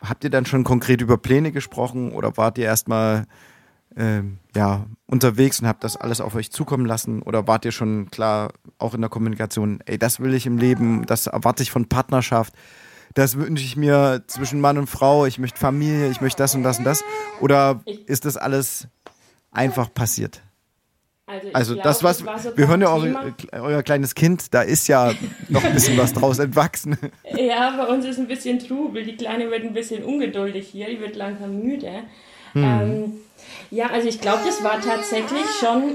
[0.00, 3.24] habt ihr dann schon konkret über Pläne gesprochen oder wart ihr erstmal
[3.96, 7.22] ähm, ja, unterwegs und habt das alles auf euch zukommen lassen?
[7.22, 11.06] Oder wart ihr schon klar auch in der Kommunikation, ey, das will ich im Leben,
[11.06, 12.54] das erwarte ich von Partnerschaft,
[13.14, 16.64] das wünsche ich mir zwischen Mann und Frau, ich möchte Familie, ich möchte das und
[16.64, 17.04] das und das?
[17.40, 18.88] Oder ist das alles
[19.52, 20.42] einfach passiert?
[21.26, 24.88] Also, also glaub, das, was das wir hören ja eure, euer kleines Kind, da ist
[24.88, 25.14] ja
[25.48, 26.98] noch ein bisschen was draus entwachsen.
[27.36, 29.04] Ja, bei uns ist ein bisschen Trubel.
[29.04, 32.04] Die Kleine wird ein bisschen ungeduldig hier, die wird langsam müde.
[32.52, 32.64] Hm.
[32.64, 33.12] Ähm,
[33.70, 35.94] ja, also ich glaube, das war tatsächlich schon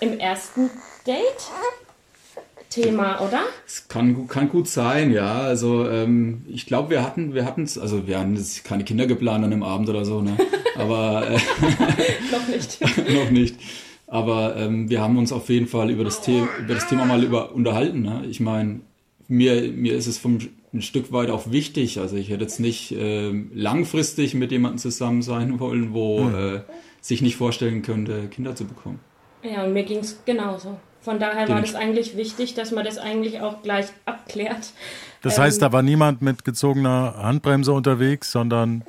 [0.00, 0.70] im ersten
[1.06, 1.50] Date.
[2.74, 3.42] Thema, oder?
[3.64, 5.42] Es kann, kann gut sein, ja.
[5.42, 9.44] Also ähm, ich glaube, wir hatten, wir hatten es, also wir hatten keine Kinder geplant
[9.44, 10.36] an einem Abend oder so, ne?
[10.76, 11.38] Aber äh,
[12.32, 12.80] noch nicht.
[13.14, 13.56] noch nicht.
[14.06, 17.22] Aber ähm, wir haben uns auf jeden Fall über das, The über das Thema mal
[17.22, 18.02] über unterhalten.
[18.02, 18.24] Ne?
[18.28, 18.80] Ich meine,
[19.28, 20.38] mir, mir ist es vom,
[20.72, 21.98] ein Stück weit auch wichtig.
[21.98, 26.34] Also ich hätte jetzt nicht äh, langfristig mit jemandem zusammen sein wollen, wo mhm.
[26.34, 26.60] äh,
[27.00, 29.00] sich nicht vorstellen könnte, Kinder zu bekommen.
[29.42, 30.78] Ja, und mir ging es genauso.
[31.00, 34.72] Von daher war es eigentlich wichtig, dass man das eigentlich auch gleich abklärt.
[35.20, 38.84] Das heißt, ähm, da war niemand mit gezogener Handbremse unterwegs, sondern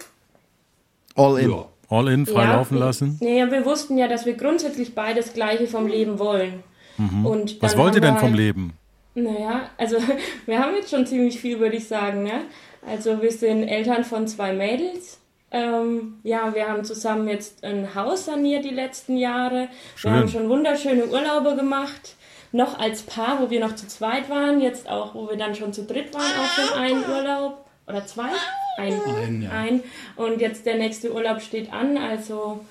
[1.15, 1.51] all in.
[1.51, 1.65] Ja.
[1.89, 3.17] All in, frei ja, laufen lassen?
[3.21, 6.63] Naja, wir wussten ja, dass wir grundsätzlich beides Gleiche vom Leben wollen.
[6.98, 7.26] Mhm.
[7.26, 8.74] Und Was wollt ihr denn vom halt, Leben?
[9.13, 9.98] Naja, also
[10.45, 12.24] wir haben jetzt schon ziemlich viel, würde ich sagen.
[12.24, 12.41] Ne?
[12.86, 15.19] Also wir sind Eltern von zwei Mädels.
[15.52, 19.69] Ähm, ja, wir haben zusammen jetzt ein Haus saniert die letzten Jahre.
[19.95, 20.12] Schön.
[20.12, 22.15] Wir haben schon wunderschöne Urlaube gemacht.
[22.52, 24.62] Noch als Paar, wo wir noch zu zweit waren.
[24.62, 27.64] Jetzt auch, wo wir dann schon zu dritt waren, auch schon einen Urlaub.
[27.88, 28.30] Oder zwei?
[28.78, 28.93] Ein.
[29.04, 29.52] Ein, ja.
[29.52, 29.84] ein.
[30.15, 32.65] Und jetzt der nächste Urlaub steht an, also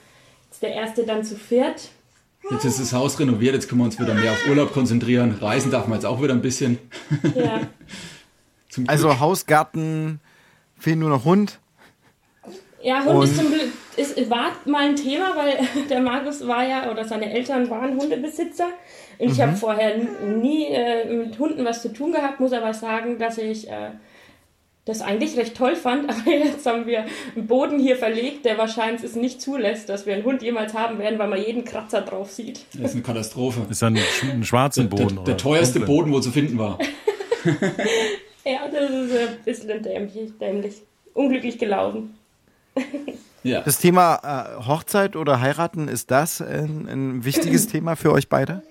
[0.50, 1.90] jetzt der erste dann zu viert.
[2.50, 5.38] Jetzt ist das Haus renoviert, jetzt können wir uns wieder mehr auf Urlaub konzentrieren.
[5.40, 6.79] Reisen darf man jetzt auch wieder ein bisschen.
[7.35, 7.62] Ja.
[8.87, 10.20] also Haus, Garten,
[10.79, 11.59] fehlt nur noch Hund.
[12.83, 16.66] Ja, Hund und ist zum Glück, ist, war mal ein Thema, weil der Markus war
[16.66, 18.68] ja, oder seine Eltern waren Hundebesitzer.
[19.18, 19.42] Und ich mhm.
[19.42, 23.70] habe vorher nie äh, mit Hunden was zu tun gehabt, muss aber sagen, dass ich
[23.70, 23.92] äh,
[24.85, 29.03] das eigentlich recht toll fand, aber jetzt haben wir einen Boden hier verlegt, der wahrscheinlich
[29.03, 32.31] es nicht zulässt, dass wir einen Hund jemals haben werden, weil man jeden Kratzer drauf
[32.31, 32.64] sieht.
[32.75, 33.66] Das ist eine Katastrophe.
[33.70, 33.99] Ist dann
[34.31, 35.09] ein schwarzen Boden.
[35.09, 35.97] Der, der, der teuerste dunklen.
[35.97, 36.79] Boden, wo zu finden war.
[38.44, 40.75] ja, das ist ein bisschen dämlich, dämlich.
[41.14, 42.14] Unglücklich gelaufen.
[43.42, 43.61] ja.
[43.61, 48.62] Das Thema äh, Hochzeit oder heiraten, ist das ein, ein wichtiges Thema für euch beide?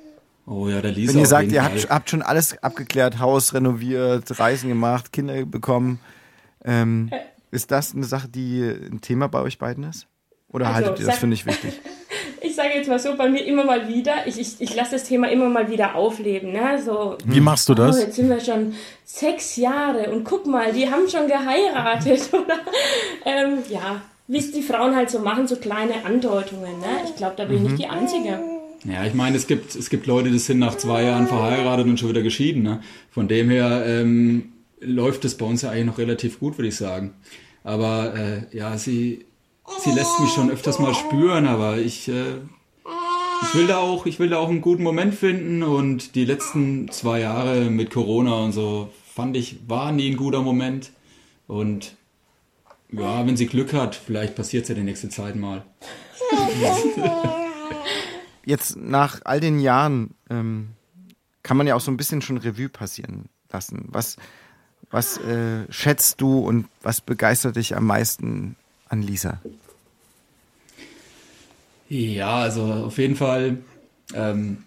[0.45, 1.13] Oh ja, der Lisa.
[1.13, 5.99] Wenn ihr sagt, ihr habt, habt, schon alles abgeklärt, Haus renoviert, Reisen gemacht, Kinder bekommen,
[6.65, 7.09] ähm,
[7.51, 10.07] ist das eine Sache, die ein Thema bei euch beiden ist?
[10.49, 11.79] Oder also, haltet ihr das für nicht wichtig?
[12.41, 15.05] ich sage jetzt mal so, bei mir immer mal wieder, ich, ich, ich lasse das
[15.05, 16.51] Thema immer mal wieder aufleben.
[16.51, 16.81] Ne?
[16.83, 17.95] So, Wie machst du das?
[17.95, 18.73] Oh, jetzt sind wir schon
[19.05, 22.29] sechs Jahre und guck mal, die haben schon geheiratet.
[22.33, 22.59] Oder?
[23.25, 26.79] Ähm, ja, wie es die Frauen halt so machen, so kleine Andeutungen.
[26.79, 27.01] Ne?
[27.05, 27.67] Ich glaube, da bin ich mhm.
[27.69, 28.39] nicht die Einzige.
[28.85, 31.99] Ja, ich meine, es gibt, es gibt Leute, die sind nach zwei Jahren verheiratet und
[31.99, 32.63] schon wieder geschieden.
[32.63, 32.81] Ne?
[33.11, 36.75] Von dem her ähm, läuft es bei uns ja eigentlich noch relativ gut, würde ich
[36.75, 37.13] sagen.
[37.63, 39.25] Aber äh, ja, sie,
[39.79, 42.35] sie lässt mich schon öfters mal spüren, aber ich, äh,
[43.41, 46.91] ich will da auch, ich will da auch einen guten Moment finden und die letzten
[46.91, 50.91] zwei Jahre mit Corona und so fand ich, war nie ein guter Moment.
[51.47, 51.95] Und
[52.91, 55.63] ja, wenn sie Glück hat, vielleicht passiert es ja die nächste Zeit mal.
[58.45, 60.69] jetzt nach all den Jahren ähm,
[61.43, 63.85] kann man ja auch so ein bisschen schon Revue passieren lassen.
[63.89, 64.17] Was,
[64.89, 68.55] was äh, schätzt du und was begeistert dich am meisten
[68.89, 69.41] an Lisa?
[71.89, 73.57] Ja, also auf jeden Fall.
[74.13, 74.63] Ähm,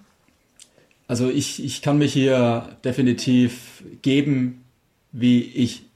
[1.09, 4.65] also ich, ich kann mich hier definitiv geben,
[5.12, 5.87] wie ich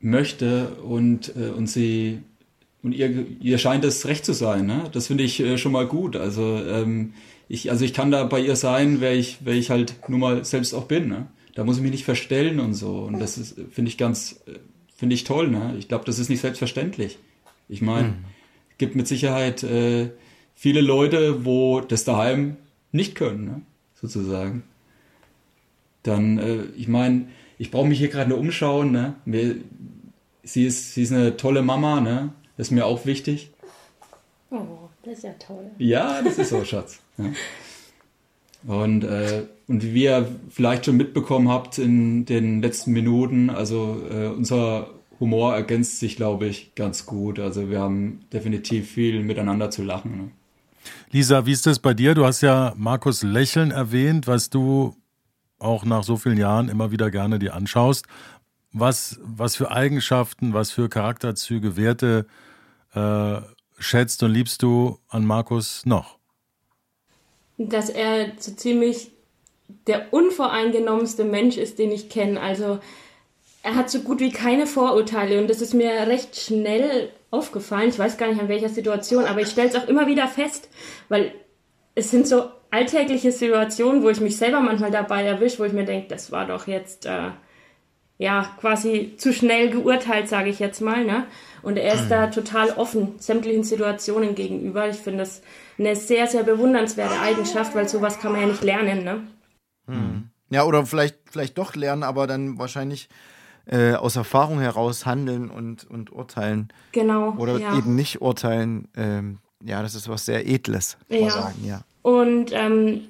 [0.00, 2.22] möchte und, äh, und sie
[2.82, 4.84] und ihr, ihr scheint es recht zu sein, ne?
[4.92, 6.16] Das finde ich äh, schon mal gut.
[6.16, 7.12] Also ähm,
[7.48, 10.44] ich, also ich kann da bei ihr sein, wer ich, wer ich halt nur mal
[10.44, 11.26] selbst auch bin, ne?
[11.54, 13.00] Da muss ich mich nicht verstellen und so.
[13.00, 14.58] Und das ist, finde ich ganz, äh,
[14.96, 15.74] finde ich toll, ne?
[15.78, 17.18] Ich glaube, das ist nicht selbstverständlich.
[17.68, 18.24] Ich meine, mhm.
[18.78, 20.10] gibt mit Sicherheit äh,
[20.54, 22.56] viele Leute, wo das daheim
[22.92, 23.62] nicht können, ne?
[24.00, 24.62] sozusagen.
[26.02, 29.14] Dann, äh, ich meine, ich brauche mich hier gerade nur umschauen, ne?
[29.24, 29.56] Mir,
[30.42, 32.32] sie ist, sie ist eine tolle Mama, ne?
[32.60, 33.52] Das ist mir auch wichtig.
[34.50, 35.70] Oh, das ist ja toll.
[35.78, 36.98] Ja, das ist so, Schatz.
[37.16, 37.24] Ja.
[38.66, 44.26] Und, äh, und wie ihr vielleicht schon mitbekommen habt in den letzten Minuten, also äh,
[44.26, 47.38] unser Humor ergänzt sich, glaube ich, ganz gut.
[47.38, 50.16] Also wir haben definitiv viel miteinander zu lachen.
[50.18, 50.30] Ne?
[51.12, 52.14] Lisa, wie ist das bei dir?
[52.14, 54.94] Du hast ja Markus Lächeln erwähnt, was du
[55.58, 58.04] auch nach so vielen Jahren immer wieder gerne dir anschaust.
[58.70, 62.49] Was, was für Eigenschaften, was für Charakterzüge, Werte äh,
[63.78, 66.18] schätzt und liebst du an Markus noch?
[67.58, 69.10] Dass er so ziemlich
[69.86, 72.40] der unvoreingenommenste Mensch ist, den ich kenne.
[72.40, 72.80] Also
[73.62, 77.90] er hat so gut wie keine Vorurteile und das ist mir recht schnell aufgefallen.
[77.90, 80.68] Ich weiß gar nicht an welcher Situation, aber ich stelle es auch immer wieder fest,
[81.08, 81.32] weil
[81.94, 85.84] es sind so alltägliche Situationen, wo ich mich selber manchmal dabei erwische, wo ich mir
[85.84, 87.30] denke, das war doch jetzt äh,
[88.20, 91.04] ja quasi zu schnell geurteilt, sage ich jetzt mal.
[91.04, 91.24] Ne?
[91.62, 94.88] Und er ist da total offen sämtlichen Situationen gegenüber.
[94.88, 95.40] Ich finde das
[95.78, 99.04] eine sehr, sehr bewundernswerte Eigenschaft, weil sowas kann man ja nicht lernen.
[99.04, 99.26] Ne?
[99.86, 100.28] Hm.
[100.50, 103.08] Ja, oder vielleicht, vielleicht doch lernen, aber dann wahrscheinlich
[103.64, 106.68] äh, aus Erfahrung heraus handeln und, und urteilen.
[106.92, 107.34] Genau.
[107.38, 107.78] Oder ja.
[107.78, 108.88] eben nicht urteilen.
[108.96, 111.30] Ähm, ja, das ist was sehr Edles, kann ja.
[111.30, 111.80] sagen, ja.
[112.02, 113.02] Und ähm,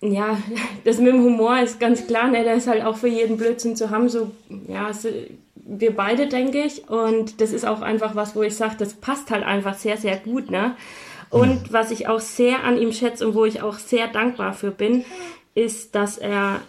[0.00, 0.38] ja,
[0.84, 2.44] das mit dem Humor ist ganz klar, ne?
[2.44, 4.30] der ist halt auch für jeden Blödsinn zu haben, so,
[4.68, 5.08] ja, so,
[5.54, 6.88] wir beide, denke ich.
[6.88, 10.16] Und das ist auch einfach was, wo ich sage, das passt halt einfach sehr, sehr
[10.16, 10.50] gut.
[10.50, 10.76] Ne?
[11.30, 11.72] Und mhm.
[11.72, 15.04] was ich auch sehr an ihm schätze und wo ich auch sehr dankbar für bin,
[15.54, 16.60] ist, dass er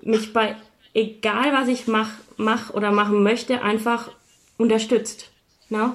[0.00, 0.56] mich bei
[0.94, 4.10] egal was ich mache mach oder machen möchte, einfach
[4.56, 5.30] unterstützt.
[5.68, 5.94] Ne?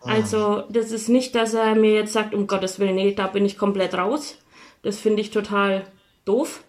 [0.00, 3.44] Also das ist nicht, dass er mir jetzt sagt, um Gottes Willen, nee, da bin
[3.44, 4.38] ich komplett raus.
[4.82, 5.84] Das finde ich total
[6.24, 6.62] doof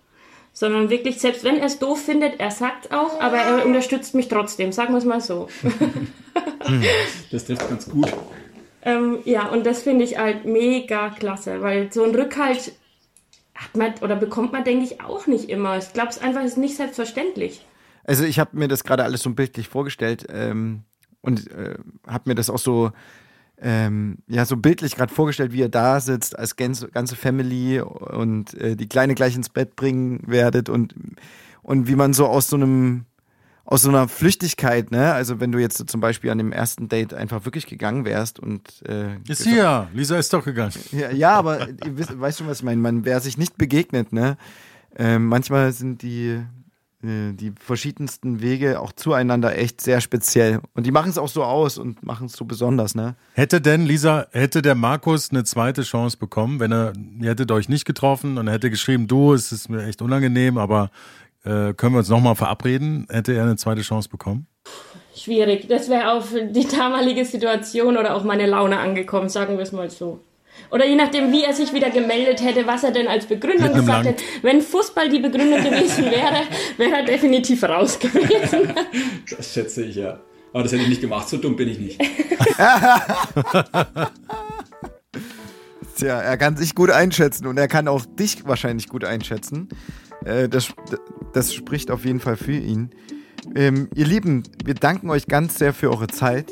[0.53, 4.27] sondern wirklich, selbst wenn er es doof findet, er sagt auch, aber er unterstützt mich
[4.27, 5.47] trotzdem, sagen wir es mal so.
[7.31, 8.13] das trifft ganz gut.
[8.83, 12.73] Ähm, ja, und das finde ich halt mega klasse, weil so ein Rückhalt
[13.55, 15.77] hat man oder bekommt man, denke ich, auch nicht immer.
[15.77, 17.65] Ich glaube, es einfach ist nicht selbstverständlich.
[18.03, 20.83] Also ich habe mir das gerade alles so bildlich vorgestellt ähm,
[21.21, 22.91] und äh, habe mir das auch so
[23.61, 28.53] ähm, ja, so bildlich gerade vorgestellt, wie ihr da sitzt als ganze, ganze Family und
[28.55, 30.95] äh, die Kleine gleich ins Bett bringen werdet und,
[31.61, 33.05] und wie man so aus so einem,
[33.65, 35.13] aus so einer Flüchtigkeit, ne?
[35.13, 38.83] Also wenn du jetzt zum Beispiel an dem ersten Date einfach wirklich gegangen wärst und
[38.87, 40.73] äh, Ist sie ja, Lisa ist doch gegangen.
[40.91, 44.11] Ja, ja aber ihr wisst, weißt schon, was ich meine, man wäre sich nicht begegnet,
[44.11, 44.37] ne?
[44.95, 46.41] Äh, manchmal sind die
[47.03, 50.61] die verschiedensten Wege auch zueinander echt sehr speziell.
[50.73, 53.15] Und die machen es auch so aus und machen es so besonders, ne?
[53.33, 57.67] Hätte denn, Lisa, hätte der Markus eine zweite Chance bekommen, wenn er, ihr hättet euch
[57.67, 60.91] nicht getroffen und er hätte geschrieben, du, es ist mir echt unangenehm, aber
[61.43, 63.05] äh, können wir uns nochmal verabreden?
[63.09, 64.47] Hätte er eine zweite Chance bekommen?
[65.15, 65.67] Schwierig.
[65.67, 69.89] Das wäre auf die damalige Situation oder auf meine Laune angekommen, sagen wir es mal
[69.89, 70.21] so.
[70.73, 74.07] Oder je nachdem, wie er sich wieder gemeldet hätte, was er denn als Begründung gesagt
[74.07, 74.23] hätte.
[74.41, 78.73] Wenn Fußball die Begründung gewesen wäre, wäre er definitiv raus gewesen.
[79.38, 80.19] Das schätze ich, ja.
[80.51, 81.99] Aber das hätte ich nicht gemacht, so dumm bin ich nicht.
[85.95, 89.69] Tja, er kann sich gut einschätzen und er kann auch dich wahrscheinlich gut einschätzen.
[90.25, 90.73] Äh, das,
[91.33, 92.89] das spricht auf jeden Fall für ihn.
[93.55, 96.51] Ähm, ihr Lieben, wir danken euch ganz sehr für eure Zeit,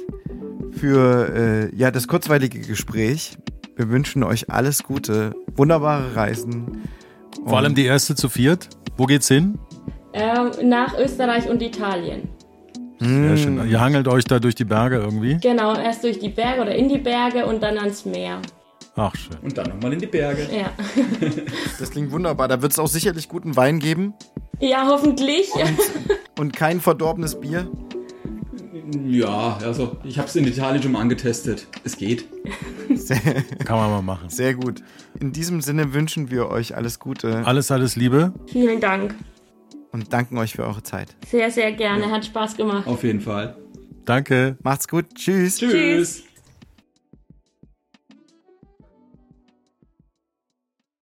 [0.73, 3.37] für äh, ja, das kurzweilige Gespräch.
[3.81, 6.83] Wir wünschen euch alles Gute, wunderbare Reisen.
[7.47, 8.69] Vor allem die erste zu viert.
[8.95, 9.57] Wo geht's hin?
[10.13, 12.29] ähm, nach Österreich und Italien.
[12.99, 13.67] Sehr schön.
[13.67, 15.39] Ihr hangelt euch da durch die Berge irgendwie.
[15.41, 18.39] Genau, erst durch die Berge oder in die Berge und dann ans Meer.
[18.95, 19.37] Ach, schön.
[19.41, 20.47] Und dann nochmal in die Berge.
[20.55, 20.69] Ja,
[21.79, 22.47] Das klingt wunderbar.
[22.49, 24.13] Da wird es auch sicherlich guten Wein geben
[24.59, 25.49] ja hoffentlich.
[26.39, 27.67] und kein verdorbenes Bier.
[29.09, 31.67] Ja, also ich habe es in Italien schon mal angetestet.
[31.83, 32.25] Es geht.
[33.65, 34.29] Kann man mal machen.
[34.29, 34.83] Sehr gut.
[35.19, 38.33] In diesem Sinne wünschen wir euch alles Gute Alles, alles Liebe.
[38.47, 39.15] Vielen Dank.
[39.91, 41.15] und danken euch für eure Zeit.
[41.27, 42.09] Sehr, sehr gerne.
[42.11, 42.87] Hat Spaß gemacht.
[42.87, 43.55] Auf jeden Fall.
[44.05, 44.57] Danke.
[44.63, 45.05] Macht's gut.
[45.15, 45.57] Tschüss.
[45.57, 46.23] Tschüss.